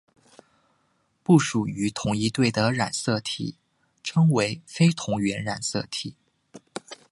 [1.21, 3.55] 不属于同一对的染色体
[4.03, 6.15] 称为非同源染色体。